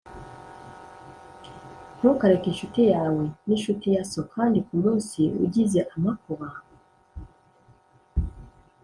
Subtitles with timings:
[1.97, 6.47] ntukareke incuti yawe ninshuti ya so kandi ku munsi ugize amakuba